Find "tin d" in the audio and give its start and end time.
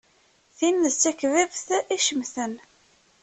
0.57-0.95